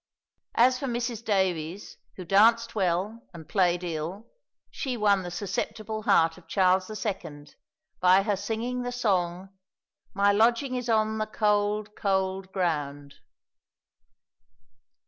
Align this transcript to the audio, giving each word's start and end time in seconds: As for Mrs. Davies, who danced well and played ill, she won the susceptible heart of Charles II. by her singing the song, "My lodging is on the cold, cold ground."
As 0.55 0.79
for 0.79 0.87
Mrs. 0.87 1.23
Davies, 1.23 1.97
who 2.15 2.25
danced 2.25 2.73
well 2.73 3.21
and 3.35 3.47
played 3.47 3.83
ill, 3.83 4.25
she 4.71 4.97
won 4.97 5.21
the 5.21 5.29
susceptible 5.29 6.01
heart 6.01 6.39
of 6.39 6.47
Charles 6.47 6.89
II. 7.05 7.49
by 7.99 8.23
her 8.23 8.35
singing 8.35 8.81
the 8.81 8.91
song, 8.91 9.49
"My 10.15 10.31
lodging 10.31 10.73
is 10.73 10.89
on 10.89 11.19
the 11.19 11.27
cold, 11.27 11.95
cold 11.95 12.51
ground." 12.51 13.17